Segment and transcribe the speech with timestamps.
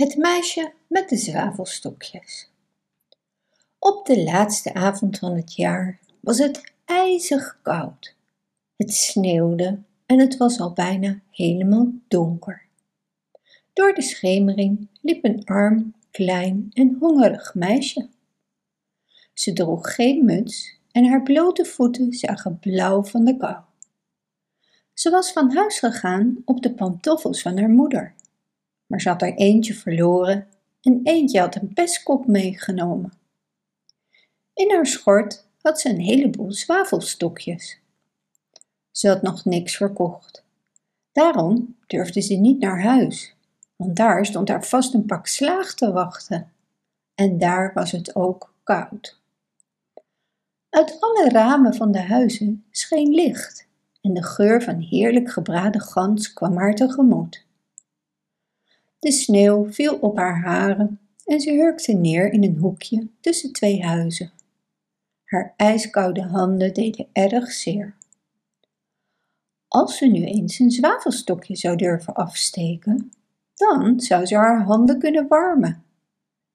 [0.00, 2.50] Het meisje met de zwavelstokjes.
[3.78, 8.14] Op de laatste avond van het jaar was het ijzig koud.
[8.76, 12.62] Het sneeuwde en het was al bijna helemaal donker.
[13.72, 18.08] Door de schemering liep een arm, klein en hongerig meisje.
[19.34, 23.56] Ze droeg geen muts en haar blote voeten zagen blauw van de kou.
[24.94, 28.14] Ze was van huis gegaan op de pantoffels van haar moeder
[28.90, 30.46] maar ze had er eentje verloren
[30.80, 33.12] en eentje had een pestkop meegenomen.
[34.54, 37.80] In haar schort had ze een heleboel zwavelstokjes.
[38.90, 40.44] Ze had nog niks verkocht.
[41.12, 43.34] Daarom durfde ze niet naar huis,
[43.76, 46.52] want daar stond haar vast een pak slaag te wachten.
[47.14, 49.20] En daar was het ook koud.
[50.70, 53.68] Uit alle ramen van de huizen scheen licht
[54.00, 57.48] en de geur van heerlijk gebraden gans kwam haar tegemoet.
[59.00, 63.82] De sneeuw viel op haar haren en ze hurkte neer in een hoekje tussen twee
[63.82, 64.32] huizen.
[65.24, 67.96] Haar ijskoude handen deden erg zeer.
[69.68, 73.12] Als ze nu eens een zwavelstokje zou durven afsteken,
[73.54, 75.84] dan zou ze haar handen kunnen warmen.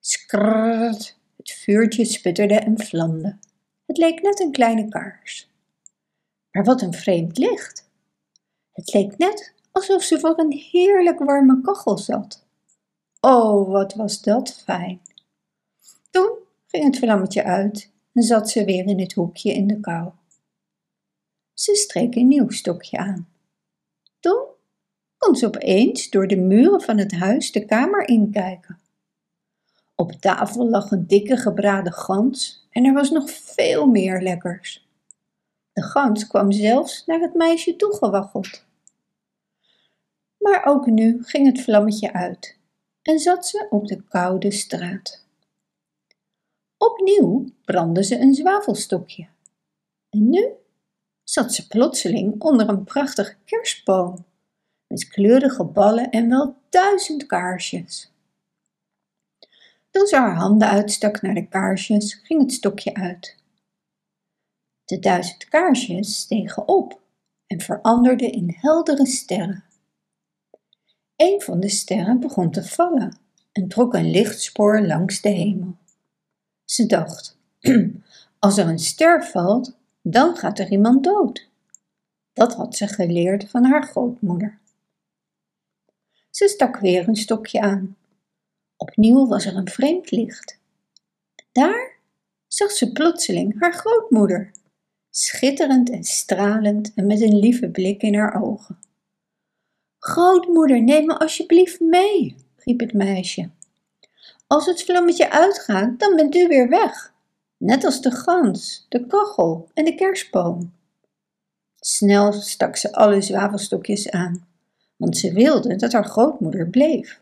[0.00, 3.38] Skrrrt, het vuurtje sputterde en vlamde.
[3.86, 5.50] Het leek net een kleine kaars.
[6.50, 7.90] Maar wat een vreemd licht!
[8.72, 12.46] Het leek net alsof ze voor een heerlijk warme kachel zat.
[13.20, 15.00] Oh, wat was dat fijn.
[16.10, 20.10] Toen ging het vlammetje uit en zat ze weer in het hoekje in de kou.
[21.54, 23.28] Ze streek een nieuw stokje aan.
[24.20, 24.46] Toen
[25.16, 28.78] kon ze opeens door de muren van het huis de kamer inkijken.
[29.94, 34.88] Op tafel lag een dikke gebraden gans en er was nog veel meer lekkers.
[35.72, 38.64] De gans kwam zelfs naar het meisje toegewaggeld.
[40.44, 42.58] Maar ook nu ging het vlammetje uit
[43.02, 45.26] en zat ze op de koude straat.
[46.78, 49.26] Opnieuw brandde ze een zwavelstokje.
[50.10, 50.48] En nu
[51.22, 54.24] zat ze plotseling onder een prachtige kerstboom
[54.86, 58.12] met kleurige ballen en wel duizend kaarsjes.
[59.90, 63.36] Toen ze haar handen uitstak naar de kaarsjes, ging het stokje uit.
[64.84, 67.00] De duizend kaarsjes stegen op
[67.46, 69.64] en veranderden in heldere sterren.
[71.16, 73.18] Een van de sterren begon te vallen
[73.52, 75.76] en trok een lichtspoor langs de hemel.
[76.64, 77.38] Ze dacht:
[78.38, 81.48] als er een ster valt, dan gaat er iemand dood.
[82.32, 84.58] Dat had ze geleerd van haar grootmoeder.
[86.30, 87.96] Ze stak weer een stokje aan.
[88.76, 90.58] Opnieuw was er een vreemd licht.
[91.52, 91.98] Daar
[92.46, 94.50] zag ze plotseling haar grootmoeder,
[95.10, 98.78] schitterend en stralend en met een lieve blik in haar ogen.
[100.04, 103.50] Grootmoeder, neem me alsjeblieft mee, riep het meisje.
[104.46, 107.12] Als het vlammetje uitgaat, dan bent u weer weg,
[107.56, 110.72] net als de gans, de kachel en de kerstboom.
[111.76, 114.46] Snel stak ze alle zwavelstokjes aan,
[114.96, 117.20] want ze wilde dat haar grootmoeder bleef.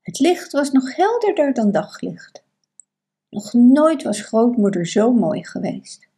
[0.00, 2.42] Het licht was nog helderder dan daglicht.
[3.30, 6.08] Nog nooit was grootmoeder zo mooi geweest.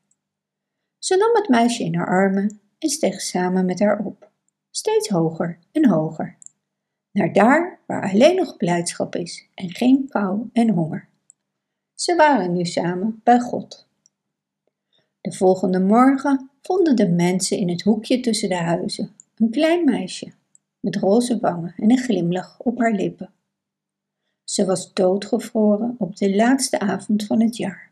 [0.99, 4.35] Ze nam het meisje in haar armen en steeg samen met haar op
[4.77, 6.37] steeds hoger en hoger,
[7.13, 11.09] naar daar waar alleen nog blijdschap is en geen kou en honger.
[11.95, 13.87] Ze waren nu samen bij God.
[15.21, 20.33] De volgende morgen vonden de mensen in het hoekje tussen de huizen een klein meisje
[20.81, 23.33] met roze wangen en een glimlach op haar lippen.
[24.45, 27.91] Ze was doodgevroren op de laatste avond van het jaar.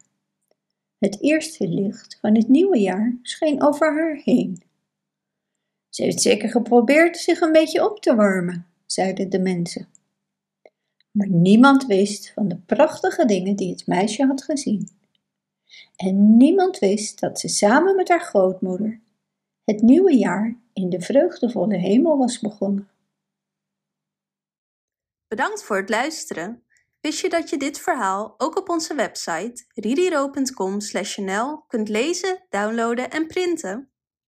[0.98, 4.62] Het eerste licht van het nieuwe jaar scheen over haar heen
[5.94, 9.88] ze heeft zeker geprobeerd zich een beetje op te warmen, zeiden de mensen.
[11.10, 14.88] Maar niemand wist van de prachtige dingen die het meisje had gezien.
[15.96, 19.00] En niemand wist dat ze samen met haar grootmoeder
[19.64, 22.88] het nieuwe jaar in de vreugdevolle hemel was begonnen.
[25.28, 26.62] Bedankt voor het luisteren.
[27.00, 33.26] Wist je dat je dit verhaal ook op onze website ririro.com/nl kunt lezen, downloaden en
[33.26, 33.93] printen?